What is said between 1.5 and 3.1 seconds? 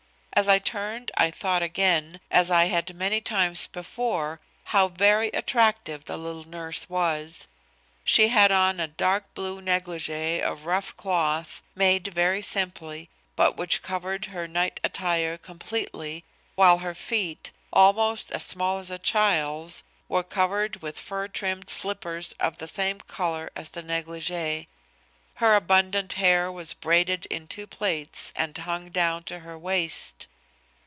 again, as I had